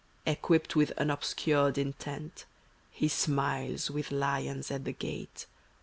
[0.25, 2.45] [1251 Equipped with unobscured intent
[2.89, 5.45] He smiles with lions at the gate.